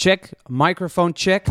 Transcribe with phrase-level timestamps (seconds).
[0.00, 0.28] check.
[0.46, 1.46] Microfoon check.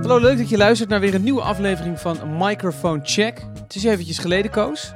[0.00, 3.46] Hallo, leuk dat je luistert naar weer een nieuwe aflevering van Microphone Check.
[3.62, 4.92] Het is eventjes geleden, Koos.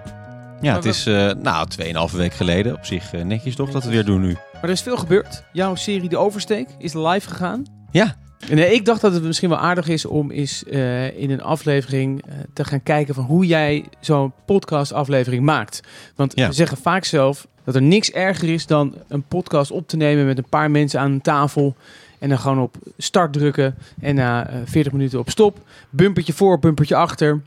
[0.60, 1.68] Ja, het is uh, nou
[2.10, 2.74] 2,5 week geleden.
[2.74, 4.32] Op zich uh, netjes toch dat we het weer doen nu.
[4.32, 5.44] Maar er is veel gebeurd.
[5.52, 7.64] Jouw serie De Oversteek is live gegaan.
[7.90, 8.14] Ja.
[8.50, 12.24] Nee, ik dacht dat het misschien wel aardig is om eens uh, in een aflevering
[12.52, 15.80] te gaan kijken van hoe jij zo'n podcast aflevering maakt.
[16.14, 16.48] Want ja.
[16.48, 20.26] we zeggen vaak zelf dat er niks erger is dan een podcast op te nemen
[20.26, 21.76] met een paar mensen aan een tafel.
[22.18, 23.74] En dan gewoon op start drukken.
[24.00, 25.58] En na 40 minuten op stop.
[25.90, 27.42] Bumpertje voor, bumpertje achter.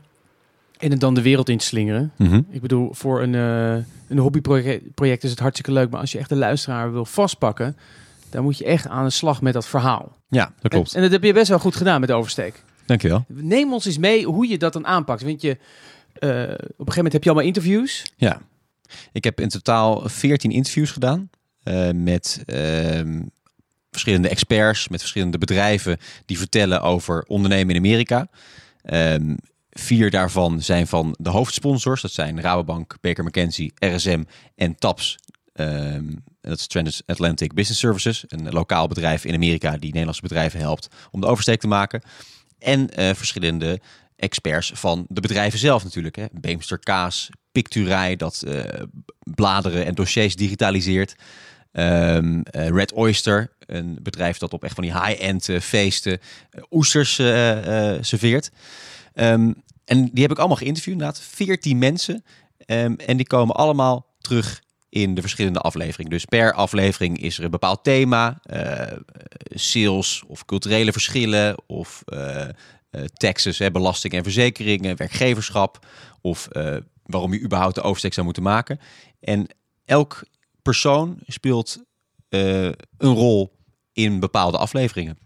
[0.78, 2.12] En het dan de wereld in te slingeren.
[2.16, 2.46] Mm -hmm.
[2.50, 3.32] Ik bedoel, voor een,
[4.08, 5.90] een hobbyproject is het hartstikke leuk.
[5.90, 7.76] Maar als je echt de luisteraar wil vastpakken,
[8.30, 10.17] dan moet je echt aan de slag met dat verhaal.
[10.28, 10.90] Ja, dat klopt.
[10.90, 12.62] En, en dat heb je best wel goed gedaan met de oversteek.
[12.86, 13.24] Dankjewel.
[13.28, 15.22] Neem ons eens mee hoe je dat dan aanpakt.
[15.22, 15.58] Want je, uh,
[16.30, 18.12] op een gegeven moment heb je allemaal interviews.
[18.16, 18.40] Ja,
[19.12, 21.30] ik heb in totaal 14 interviews gedaan.
[21.64, 23.00] Uh, met uh,
[23.90, 28.28] verschillende experts, met verschillende bedrijven die vertellen over ondernemen in Amerika.
[28.84, 29.36] Um,
[29.70, 32.02] Vier daarvan zijn van de hoofdsponsors.
[32.02, 34.22] Dat zijn Rabobank, Baker McKenzie, RSM
[34.54, 35.18] en TAPS.
[35.60, 40.88] Um, dat is Transatlantic Business Services, een lokaal bedrijf in Amerika die Nederlandse bedrijven helpt
[41.10, 42.02] om de oversteek te maken.
[42.58, 43.80] En uh, verschillende
[44.16, 46.16] experts van de bedrijven zelf natuurlijk.
[46.16, 46.24] Hè.
[46.32, 48.62] Beemster Kaas, Picturij, dat uh,
[49.34, 51.14] bladeren en dossiers digitaliseert.
[51.72, 56.18] Um, uh, Red Oyster, een bedrijf dat op echt van die high-end feesten
[56.70, 57.14] oesters
[58.00, 58.50] serveert.
[59.14, 61.20] Um, en die heb ik allemaal geïnterviewd, inderdaad.
[61.20, 62.24] 14 mensen.
[62.66, 66.10] En die komen allemaal terug in de verschillende afleveringen.
[66.10, 68.40] Dus per aflevering is er een bepaald thema.
[68.52, 68.82] Uh,
[69.50, 72.44] sales of culturele verschillen of uh,
[72.90, 75.86] uh, taxes, hè, belasting en verzekeringen, werkgeverschap.
[76.20, 76.48] Of
[77.02, 78.80] waarom je überhaupt de oversteek zou moeten maken.
[79.20, 79.46] En
[79.84, 80.24] elk
[80.62, 81.82] persoon speelt
[82.28, 83.52] een rol
[83.92, 85.18] in bepaalde afleveringen.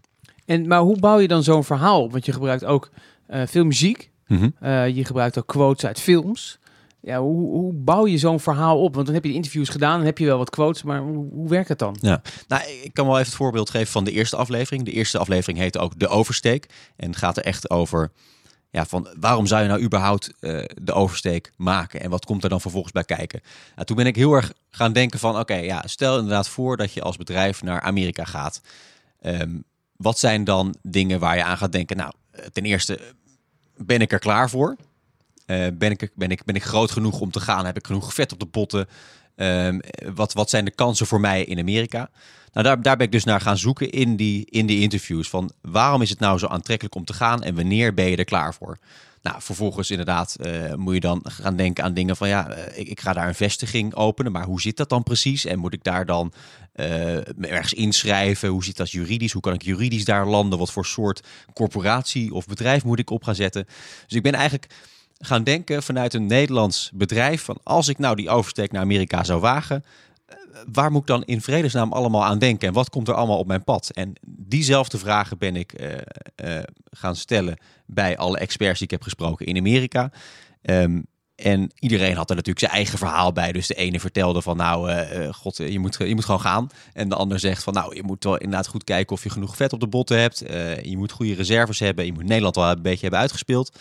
[0.45, 2.11] En, maar hoe bouw je dan zo'n verhaal op?
[2.11, 2.89] Want je gebruikt ook
[3.27, 4.11] veel muziek.
[4.27, 4.55] Mm -hmm.
[4.61, 6.59] uh, je gebruikt ook quotes uit films.
[7.05, 8.93] Ja, hoe, bouw je zo'n verhaal op?
[8.93, 11.49] Want dan heb je interviews gedaan, dan heb je wel wat quotes, maar hoe, hoe
[11.49, 11.97] werkt het dan?
[11.99, 14.85] Ja, nou, ik kan wel even het voorbeeld geven van de eerste aflevering.
[14.85, 18.11] De eerste aflevering heet ook De Oversteek en gaat er echt over
[18.69, 22.49] ja, van waarom zou je nou überhaupt uh, de oversteek maken en wat komt er
[22.49, 23.41] dan vervolgens bij kijken?
[23.75, 26.93] Nou, toen ben ik heel erg gaan denken van, oké, ja, stel inderdaad voor dat
[26.93, 28.61] je als bedrijf naar Amerika gaat.
[29.21, 29.63] Um,
[29.97, 31.97] wat zijn dan dingen waar je aan gaat denken?
[31.97, 32.13] Nou,
[32.53, 32.99] ten eerste
[33.77, 34.75] ben ik er klaar voor?
[35.47, 37.65] Uh, ben, ik, ben, ik, ben ik groot genoeg om te gaan?
[37.65, 38.87] Heb ik genoeg vet op de botten?
[39.35, 39.79] Um,
[40.15, 42.09] wat, wat zijn de kansen voor mij in Amerika?
[42.53, 45.29] Nou, daar, daar ben ik dus naar gaan zoeken in die, in die interviews.
[45.29, 48.23] Van waarom is het nou zo aantrekkelijk om te gaan en wanneer ben je er
[48.23, 48.77] klaar voor?
[49.21, 52.87] Nou, vervolgens inderdaad uh, moet je dan gaan denken aan dingen van ja, uh, ik,
[52.87, 55.45] ik, ga daar een vestiging openen, maar hoe zit dat dan precies?
[55.45, 56.33] En moet ik daar dan
[57.41, 58.49] ergens inschrijven?
[58.49, 59.31] Hoe zit dat juridisch?
[59.31, 60.59] Hoe kan ik juridisch daar landen?
[60.59, 63.65] Wat voor soort corporatie of bedrijf moet ik op gaan zetten?
[64.07, 64.73] Dus ik ben eigenlijk
[65.25, 69.39] gaan denken vanuit een Nederlands bedrijf van als ik nou die oversteek naar Amerika zou
[69.39, 69.83] wagen,
[70.71, 72.67] waar moet ik dan in vredesnaam allemaal aan denken?
[72.67, 73.89] En wat komt er allemaal op mijn pad?
[73.93, 75.91] En diezelfde vragen ben ik uh,
[76.43, 80.11] uh, gaan stellen bij alle experts die ik heb gesproken in Amerika.
[80.61, 83.51] Um, en iedereen had er natuurlijk zijn eigen verhaal bij.
[83.51, 86.69] Dus de ene vertelde van nou, god, je moet, je moet gewoon gaan.
[86.93, 89.55] En de ander zegt van nou, je moet wel inderdaad goed kijken of je genoeg
[89.55, 90.43] vet op de botten hebt.
[90.81, 92.05] je moet goede reserves hebben.
[92.05, 93.77] Je moet Nederland wel een beetje hebben uitgespeeld.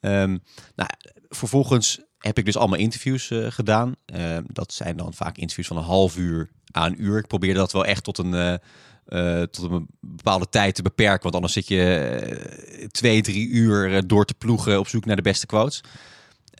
[0.00, 0.42] Um,
[0.74, 0.88] nou,
[1.28, 3.94] vervolgens heb ik dus allemaal interviews uh, gedaan.
[4.14, 7.18] Uh, dat zijn dan vaak interviews van een half uur aan een uur.
[7.18, 8.60] Ik probeerde dat wel echt tot een,
[9.08, 11.22] uh, tot een bepaalde tijd te beperken.
[11.22, 15.46] Want anders zit je twee, drie uur door te ploegen op zoek naar de beste
[15.46, 15.80] quotes.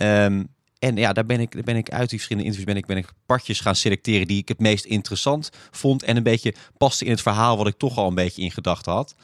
[0.03, 0.49] Um,
[0.81, 2.97] en ja, daar ben ik, daar ben ik uit die verschillende interviews ben ik, ben
[2.97, 6.03] ik partjes gaan selecteren die ik het meest interessant vond.
[6.03, 8.93] En een beetje paste in het verhaal wat ik toch al een beetje in gedachten
[8.93, 9.15] had.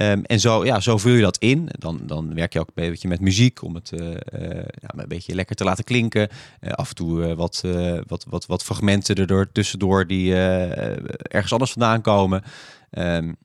[0.00, 1.68] Um, en zo, ja, zo vul je dat in.
[1.78, 4.16] Dan, dan werk je ook een beetje met muziek om het uh, uh,
[4.54, 6.28] ja, een beetje lekker te laten klinken.
[6.60, 7.64] Uh, af en toe wat,
[8.06, 12.42] wat, wat, wat fragmenten erdoor tussendoor die ergens anders vandaan komen.
[12.90, 13.36] Um,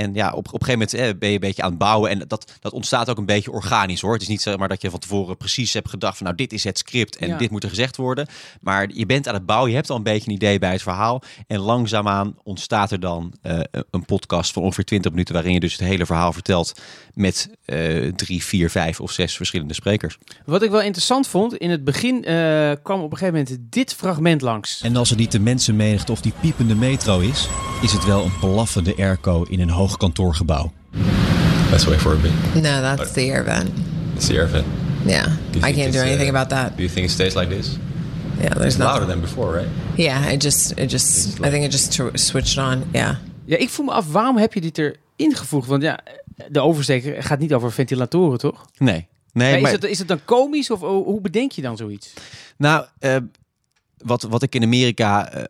[0.00, 2.10] en ja, op, op een gegeven moment ben je een beetje aan het bouwen.
[2.10, 4.12] En dat, dat ontstaat ook een beetje organisch hoor.
[4.12, 6.52] Het is niet zeg maar dat je van tevoren precies hebt gedacht van nou dit
[6.52, 7.36] is het script en ja.
[7.36, 8.26] dit moet er gezegd worden.
[8.60, 10.82] Maar je bent aan het bouwen, je hebt al een beetje een idee bij het
[10.82, 11.22] verhaal.
[11.46, 13.60] En langzaamaan ontstaat er dan uh,
[13.90, 16.80] een podcast van ongeveer 20 minuten waarin je dus het hele verhaal vertelt
[17.14, 20.18] met uh, drie, vier, vijf of zes verschillende sprekers.
[20.44, 23.94] Wat ik wel interessant vond, in het begin uh, kwam op een gegeven moment dit
[23.94, 24.80] fragment langs.
[24.80, 27.48] En als het niet de mensenmenigte of die piepende metro is,
[27.82, 30.70] is het wel een blaffende airco in een hoog kantoorgebouw.
[31.70, 32.32] That's way for a bit.
[32.54, 33.70] No, that's the air vent.
[34.16, 34.66] It's the air vent.
[35.06, 36.76] Yeah, Do I can't do anything uh, about that.
[36.76, 37.78] Do you think it stays like this?
[38.38, 39.68] Yeah, there's It's louder than before, right?
[39.96, 42.84] Yeah, it just, it just, I think it just switched on.
[42.92, 43.16] Yeah.
[43.44, 45.68] Ja, ik voel me af, waarom heb je dit erin gevoegd?
[45.68, 46.00] Want ja,
[46.48, 48.66] de oversteker gaat niet over ventilatoren, toch?
[48.78, 49.08] Nee.
[49.32, 51.76] Nee, Ja, is, maar, het, is het dan komisch of hoe hoe bedenk je dan
[51.76, 52.12] zoiets?
[52.56, 53.16] Nou, eh,
[53.96, 55.44] wat, wat ik in Amerika eh,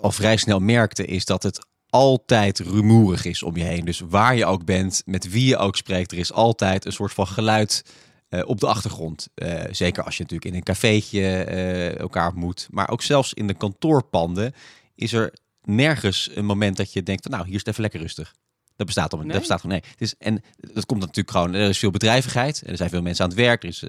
[0.00, 3.84] al vrij snel merkte, is dat het altijd rumoerig is om je heen.
[3.84, 7.12] Dus waar je ook bent, met wie je ook spreekt, er is altijd een soort
[7.12, 7.84] van geluid
[8.28, 9.28] eh, op de achtergrond.
[9.34, 12.68] Eh, zeker als je natuurlijk in een cafeetje eh, elkaar ontmoet.
[12.70, 14.52] Maar ook zelfs in de kantoorpanden
[14.94, 18.00] is er nergens een moment dat je denkt van nou, hier is het even lekker
[18.00, 18.34] rustig.
[18.76, 19.28] Dat bestaat om, Nee?
[19.28, 19.90] dat bestaat gewoon nee.
[19.90, 22.62] Het is, en dat komt natuurlijk gewoon, er is veel bedrijvigheid.
[22.66, 23.84] Er zijn veel mensen aan het werk, er is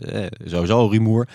[0.52, 1.28] sowieso rumoer.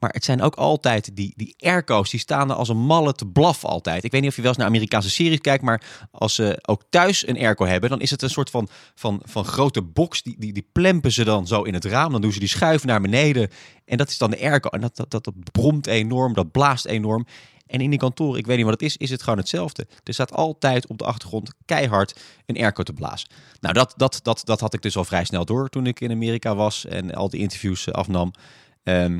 [0.00, 3.26] Maar het zijn ook altijd die, die airco's, die staan er als een malle te
[3.26, 4.04] blaffen altijd.
[4.04, 6.82] Ik weet niet of je wel eens naar Amerikaanse series kijkt, maar als ze ook
[6.90, 10.22] thuis een airco hebben, dan is het een soort van, van, van grote box.
[10.22, 12.12] Die, die, die plempen ze dan zo in het raam.
[12.12, 13.50] Dan doen ze die schuif naar beneden.
[13.84, 14.68] En dat is dan de airco.
[14.68, 17.26] En dat, dat, dat, dat bromt enorm, dat blaast enorm.
[17.70, 19.86] En in die kantoor, ik weet niet wat het is, is het gewoon hetzelfde.
[20.04, 23.28] Er staat altijd op de achtergrond keihard een airco te blazen.
[23.60, 26.10] Nou, dat, dat, dat, dat had ik dus al vrij snel door toen ik in
[26.10, 28.32] Amerika was en al die interviews eh, afnam.
[28.82, 29.18] Ehm,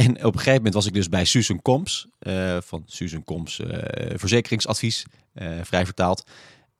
[0.00, 3.60] en op een gegeven moment was ik dus bij Susan Combs, eh, van Susan Combs
[3.60, 6.30] eh, Verzekeringsadvies, eh, vrij vertaald.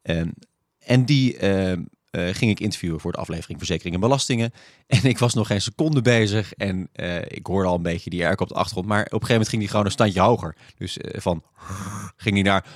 [0.02, 0.28] Ehm,
[0.78, 4.52] en die ehm, eh, ging ik interviewen voor de aflevering Verzekering en Belastingen.
[4.86, 6.88] En ik was nog geen seconde bezig en
[7.28, 8.86] ik hoorde al een beetje die airco op de achtergrond.
[8.86, 10.56] Maar op een gegeven moment ging die gewoon een standje hoger.
[10.78, 11.42] Dus van
[12.16, 12.66] ging hij naar...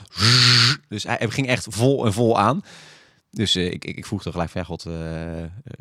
[0.88, 2.62] Dus hij ging echt vol en vol aan.
[3.34, 4.92] Dus eh, ik, ik, ik vroeg er gelijk van, god, eh,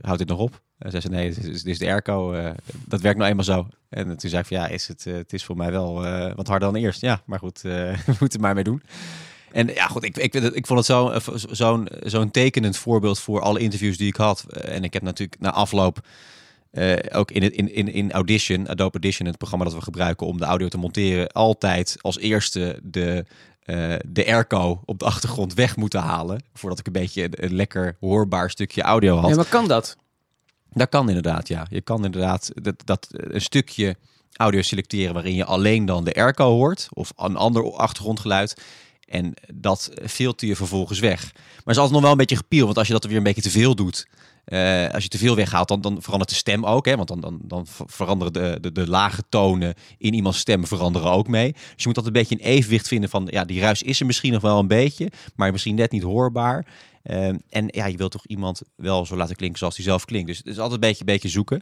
[0.01, 0.61] houdt dit nog op?
[0.77, 2.33] En zei ze, nee, dit is, de airco.
[2.33, 2.51] eh,
[2.85, 3.67] dat werkt nou eenmaal zo.
[3.89, 6.35] En toen zei ik van, ja, is het, eh, het is voor mij wel eh,
[6.35, 7.01] wat harder dan eerst.
[7.01, 7.71] Ja, maar goed, eh,
[8.05, 8.81] we moeten maar mee doen.
[9.51, 11.21] En ja, goed, ik, ik, ik vond het zo- eh,
[11.51, 14.45] zo'n zo'n tekenend voorbeeld voor alle interviews die ik had.
[14.49, 16.07] Eh, En ik heb natuurlijk na afloop
[16.71, 20.27] eh, ook in, het, in, in, in Audition, Adobe Audition, het programma dat we gebruiken
[20.27, 23.25] om de audio te monteren, altijd als eerste de,
[23.65, 26.43] eh, de airco op de achtergrond weg moeten halen.
[26.53, 29.29] Voordat ik een beetje een, een lekker hoorbaar stukje audio had.
[29.29, 29.97] Ja, maar kan dat?
[30.69, 31.65] Dat kan inderdaad, ja.
[31.69, 33.95] Je kan inderdaad dat, dat een stukje
[34.33, 38.61] audio selecteren waarin je alleen dan de airco hoort of een ander achtergrondgeluid.
[39.05, 41.21] En dat filter je vervolgens weg.
[41.33, 43.23] Maar het is altijd nog wel een beetje gepiel, want als je dat weer een
[43.23, 44.07] beetje te veel doet,
[44.45, 46.85] eh, als je te veel weghaalt, dan, dan verandert de stem ook.
[46.85, 46.95] Hè?
[46.95, 51.11] Want dan, dan, dan ver- veranderen de, de, de lage tonen in iemands stem veranderen
[51.11, 51.51] ook mee.
[51.51, 54.05] Dus je moet altijd een beetje een evenwicht vinden van, ja, die ruis is er
[54.05, 56.65] misschien nog wel een beetje, maar misschien net niet hoorbaar.
[57.03, 60.27] Ehm, en ja, je wilt toch iemand wel zo laten klinken zoals hij zelf klinkt.
[60.27, 61.61] Dus het is altijd een beetje, beetje zoeken.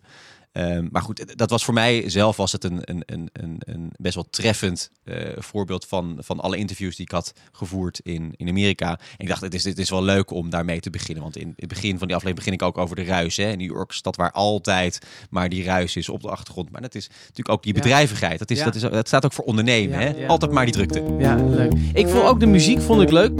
[0.51, 4.15] Ehm, maar goed, dat was voor mij zelf was het een, een, een, een, best
[4.15, 8.89] wel treffend eh, voorbeeld van, van alle interviews die ik had gevoerd in, in Amerika.
[8.89, 11.23] En ik dacht, het is, het is wel leuk om daarmee te beginnen.
[11.23, 13.37] Want in het begin van die aflevering begin ik ook over de ruis.
[13.37, 13.55] Hè?
[13.55, 14.99] New York, stad waar altijd
[15.29, 16.71] maar die ruis is op de achtergrond.
[16.71, 18.39] Maar dat is natuurlijk ook die bedrijvigheid.
[18.39, 18.65] Dat, is, Ja.
[18.65, 19.99] dat, is, dat staat ook voor ondernemen.
[19.99, 20.17] Ja, hè?
[20.19, 20.27] ja.
[20.27, 21.15] Altijd maar die drukte.
[21.19, 21.73] Ja, leuk.
[21.93, 23.31] Ik vond ook de muziek vond ik leuk.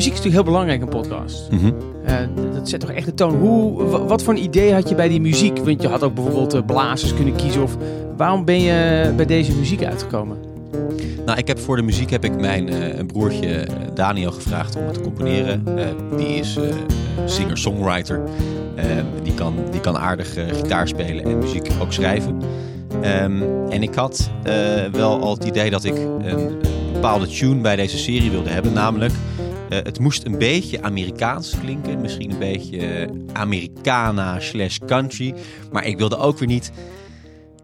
[0.00, 1.50] Muziek is natuurlijk heel belangrijk in een podcast.
[1.50, 1.72] Mhm.
[2.04, 2.14] Eh,
[2.52, 3.34] dat zet toch echt de toon.
[3.34, 5.58] Hoe, wa- wat voor een idee had je bij die muziek?
[5.58, 7.62] Want je had ook bijvoorbeeld eh, blazers kunnen kiezen.
[7.62, 7.76] Of
[8.16, 10.36] waarom ben je bij deze muziek uitgekomen?
[11.26, 14.94] Nou, ik heb voor de muziek heb ik mijn een broertje Daniel gevraagd om het
[14.94, 15.64] te componeren.
[16.16, 16.58] Die is
[17.24, 18.20] singer-songwriter.
[18.76, 18.84] Eh,
[19.22, 22.38] die, kan, die kan aardig gitaar spelen en muziek ook schrijven.
[23.00, 24.30] Ehm, en ik had
[24.92, 26.58] wel al het idee dat ik een
[26.92, 28.72] bepaalde tune bij deze serie wilde hebben.
[28.72, 29.12] Namelijk,
[29.70, 32.00] eh, het moest een beetje Amerikaans klinken.
[32.00, 35.34] Misschien een beetje Americana slash country.
[35.72, 36.72] Maar ik wilde ook weer niet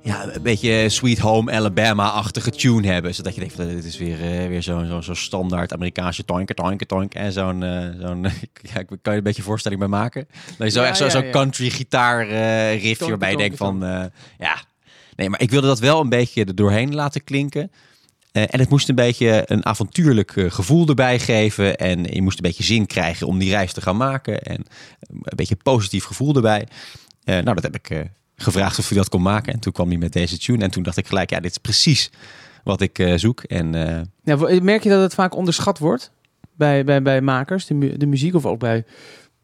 [0.06, 3.14] ja, een beetje Sweet Home Alabama-achtige tune hebben.
[3.14, 6.54] Zodat je denkt, van, dit is weer, eh, weer zo'n zo, zo standaard Amerikaanse toinke,
[6.54, 7.18] toinke, toinke.
[7.18, 8.22] En zo'n, eh, zo'n
[8.72, 10.28] ja, ik kan je een beetje voorstelling bij maken.
[10.58, 11.30] Dat je zo Ja, echt zo, ja, zo ja.
[11.30, 13.80] country gitaar riffje Tonke, waarbij je denkt van,
[14.38, 14.62] ja.
[15.16, 17.70] Nee, maar ik wilde dat wel een beetje er doorheen laten klinken.
[18.36, 21.76] Eh, en het moest een beetje een avontuurlijk eh, gevoel erbij geven.
[21.76, 24.42] En je moest een beetje zin krijgen om die reis te gaan maken.
[24.42, 24.64] En
[25.10, 26.66] een beetje een positief gevoel erbij.
[27.24, 28.00] Eh, nou, dat heb ik eh,
[28.36, 29.52] gevraagd of hij dat kon maken.
[29.52, 30.64] En toen kwam hij met deze tune.
[30.64, 32.10] En toen dacht ik gelijk, ja, dit is precies
[32.64, 33.42] wat ik eh, zoek.
[33.42, 36.10] En eh, Ja, merk je dat het vaak onderschat wordt
[36.52, 38.84] bij, bij, bij makers, de, mu- de muziek, of ook bij,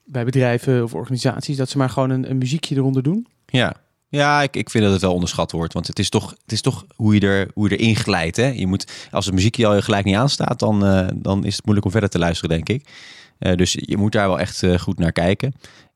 [0.04, 3.26] bij bedrijven of organisaties, dat ze maar gewoon een, een muziekje eronder doen?
[3.46, 3.74] ja,
[4.18, 5.72] ja ik, ik vind dat het wel onderschat wordt.
[5.72, 8.36] Want het is toch, het is toch hoe, je er, hoe je erin glijdt.
[8.36, 8.46] Hè?
[8.46, 11.86] Je moet, als het muziekje al gelijk niet aanstaat, dan, eh, dan is het moeilijk
[11.86, 12.88] om verder te luisteren, denk ik.
[13.38, 15.54] Eh, dus je moet daar wel echt eh, goed naar kijken.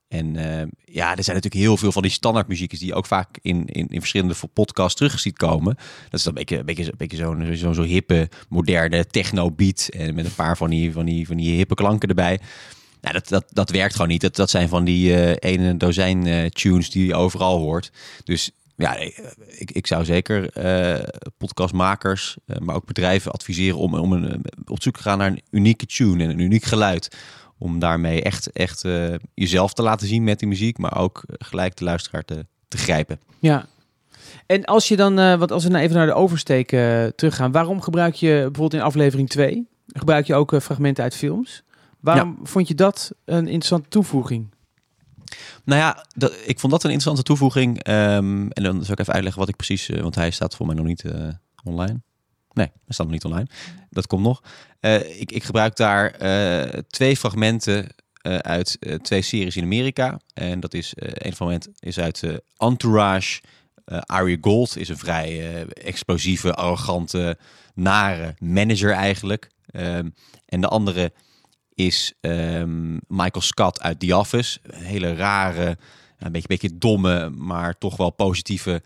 [0.08, 0.34] En
[0.84, 3.86] ja, er zijn natuurlijk heel veel van die standaardmuziekjes die je ook vaak in, in,
[3.88, 5.74] in verschillende podcasts terug ziet komen.
[6.10, 9.88] Dat is dan een beetje, een beetje, een beetje zo'n zo, zo hippe, moderne techno-beat.
[9.88, 12.40] En met een paar van die, van die, van die hippe klanken erbij.
[13.06, 14.20] Nou, dat, dat, dat werkt gewoon niet.
[14.20, 17.90] Dat, dat zijn van die uh, ene dozijn uh, tunes die je overal hoort.
[18.24, 18.96] Dus ja,
[19.46, 20.50] ik, ik zou zeker
[21.38, 25.86] podcastmakers, maar ook bedrijven adviseren om, om een, op zoek te gaan naar een unieke
[25.86, 27.16] tune en een uniek geluid
[27.58, 28.84] om daarmee echt, echt
[29.34, 33.20] jezelf te laten zien met die muziek, maar ook gelijk de luisteraar te, te grijpen.
[33.38, 33.66] Ja.
[34.46, 36.68] En als je dan, wat als we nou even naar de oversteek
[37.16, 41.64] teruggaan, waarom gebruik je bijvoorbeeld in aflevering 2, gebruik je ook fragmenten uit films?
[42.00, 42.44] Waarom ja.
[42.46, 44.54] vond je dat een interessante toevoeging?
[45.64, 47.88] Nou ja, dat, ik vond dat een interessante toevoeging.
[47.88, 50.74] Um, en dan zal ik even uitleggen wat ik precies, want hij staat voor mij
[50.74, 51.04] nog niet
[51.64, 52.00] online.
[52.52, 53.46] Nee, dat staat nog niet online.
[53.90, 54.42] Dat komt nog.
[54.80, 57.86] Uh, ik, ik, gebruik daar uh, twee fragmenten
[58.22, 60.20] uh, uit twee series in Amerika.
[60.34, 63.40] En dat is, een fragment is uit Entourage.
[63.84, 67.38] Ari Gold is een vrij explosieve, arrogante,
[67.74, 69.50] nare manager eigenlijk.
[69.72, 70.14] Um,
[70.46, 71.12] en de andere
[71.76, 74.58] is um, Michael Scott uit The Office.
[74.62, 75.78] Een hele rare,
[76.18, 78.82] een beetje, beetje domme, maar toch wel positieve,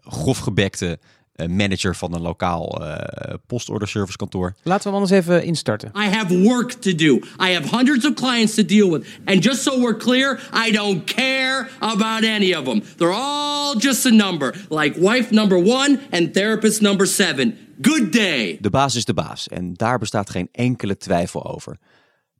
[0.00, 0.98] grofgebekte
[1.48, 2.94] manager van een lokaal uh,
[3.46, 4.54] postorder kantoor.
[4.62, 5.92] Laten we hem anders even instarten.
[5.96, 7.14] I have work to do.
[7.40, 9.06] I have hundreds of clients to deal with.
[9.24, 12.82] And just so we're clear, I don't care about any of them.
[12.96, 14.54] They're all just a number.
[14.68, 17.56] Like wife number one and therapist number seven.
[17.80, 18.58] Good day.
[18.60, 21.78] De baas is de baas en daar bestaat geen enkele twijfel over.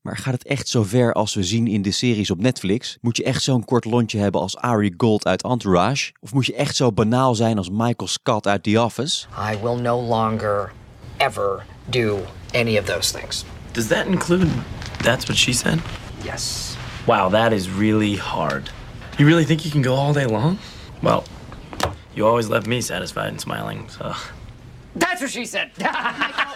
[0.03, 2.99] Maar gaat het echt zo ver als we zien in de series op Netflix?
[3.01, 6.13] Moet je echt zo'n kort lontje hebben als Ari Gold uit Entourage?
[6.21, 9.27] Of moet je echt zo banaal zijn als Michael Scott uit The Office?
[9.53, 10.73] I will no longer
[11.17, 12.19] ever do
[12.55, 13.45] any of those things.
[13.73, 14.47] Does that include
[15.03, 15.79] that's what she said?
[16.23, 16.75] Yes.
[17.05, 18.73] Wow, that is really hard.
[19.17, 20.59] You really think you can go all day long?
[21.03, 21.23] Well,
[22.15, 24.13] you always left me satisfied and smiling, so.
[24.99, 25.71] That's what she said.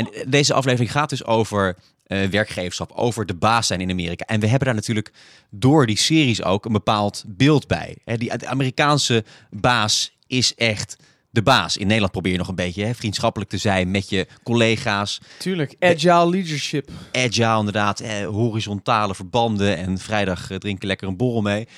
[0.00, 1.76] En deze aflevering gaat dus over
[2.06, 4.24] uh, werkgeverschap, over de baas zijn in Amerika.
[4.24, 5.12] En we hebben daar natuurlijk
[5.50, 7.96] door die series ook een bepaald beeld bij.
[8.04, 10.96] He, die Amerikaanse baas is echt
[11.30, 11.76] de baas.
[11.76, 15.20] In Nederland probeer je nog een beetje hè, vriendschappelijk te zijn met je collega's.
[15.38, 16.90] Tuurlijk, agile leadership.
[17.12, 21.68] Agile inderdaad, eh, horizontale verbanden en vrijdag uh, drinken lekker een borrel mee.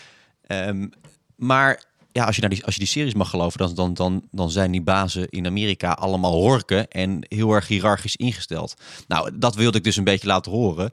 [0.47, 0.91] Um,
[1.37, 4.28] maar ja, als je, naar die, als je die series mag geloven, dan, dan, dan,
[4.31, 8.75] dan zijn die bazen in Amerika allemaal horken en heel erg hiërarchisch ingesteld.
[9.09, 10.90] Nou, dat wilde ik dus een beetje laten horen.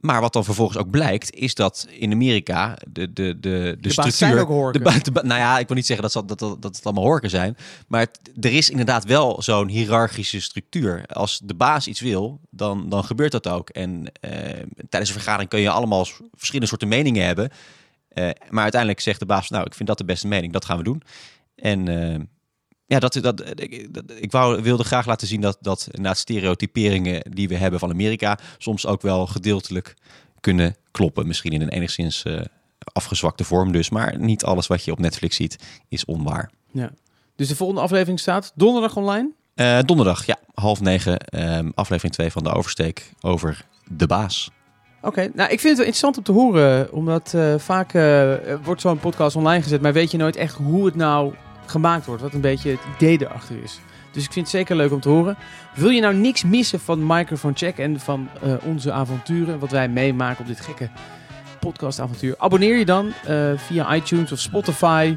[0.00, 4.72] Maar wat dan vervolgens ook blijkt, is dat in Amerika de, de, de, de, structuur.
[4.72, 7.30] De, de, nou ja, ik wil niet zeggen dat, dat, dat, dat het allemaal horken
[7.30, 7.56] zijn.
[7.88, 8.06] Maar
[8.40, 11.06] er is inderdaad wel zo'n hiërarchische structuur.
[11.06, 13.68] Als de baas iets wil, dan, dan gebeurt dat ook.
[13.68, 14.30] En eh,
[14.88, 17.50] tijdens een vergadering kun je allemaal verschillende soorten meningen hebben.
[18.18, 20.76] Uh, maar uiteindelijk zegt de baas, nou, ik vind dat de beste mening, dat gaan
[20.76, 21.02] we doen.
[21.54, 22.18] En uh,
[22.86, 27.48] ja, dat, dat, dat, ik wou, wilde graag laten zien dat, dat na stereotyperingen die
[27.48, 29.94] we hebben van Amerika soms ook wel gedeeltelijk
[30.40, 31.26] kunnen kloppen.
[31.26, 32.40] Misschien in een enigszins uh,
[32.92, 33.90] afgezwakte vorm dus.
[33.90, 35.58] Maar niet alles wat je op Netflix ziet
[35.88, 36.50] is onwaar.
[36.72, 36.90] Ja.
[37.36, 39.30] Dus de volgende aflevering staat donderdag online?
[39.54, 40.36] Uh, donderdag, ja.
[40.54, 41.40] Half negen.
[41.58, 44.50] Um, aflevering 2 van de oversteek over de baas.
[45.06, 48.32] Oké, nou ik vind het wel interessant om te horen, omdat uh, vaak uh,
[48.62, 51.34] wordt zo'n podcast online gezet, maar weet je nooit echt hoe het nou
[51.66, 53.80] gemaakt wordt, wat een beetje het idee erachter is.
[54.10, 55.36] Dus ik vind het zeker leuk om te horen.
[55.74, 59.88] Wil je nou niks missen van Microphone Check en van uh, onze avonturen, wat wij
[59.88, 60.88] meemaken op dit gekke
[61.60, 62.34] podcastavontuur?
[62.38, 63.12] Abonneer je dan
[63.56, 65.16] via iTunes of Spotify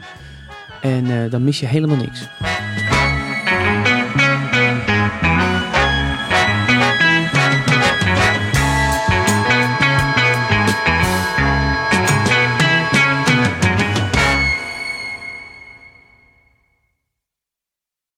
[0.82, 2.28] en dan mis je helemaal niks.